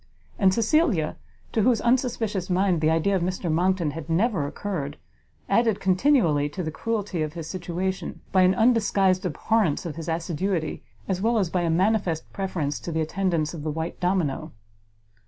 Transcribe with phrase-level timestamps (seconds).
[0.39, 1.15] And Cecilia,
[1.51, 4.97] to whose unsuspicious mind the idea of Mr Monckton had never occurred,
[5.47, 10.81] added continually to the cruelty of his situation, by an undisguised abhorrence of his assiduity,
[11.07, 14.53] as well as by a manifest preference to the attendance of the white domino.